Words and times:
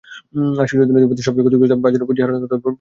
তারা 0.55 0.67
শীর্ষ 0.69 0.81
ধনীদের 0.89 1.09
মধ্যে 1.11 1.25
সবচেয়ে 1.27 1.45
ক্ষতিগ্রস্ত 1.45 1.83
পাঁচজনের 1.83 2.07
পুঁজি 2.09 2.21
হারানোর 2.21 2.39
তথ্য 2.41 2.47
প্রকাশ 2.49 2.55
করেছে। 2.63 2.69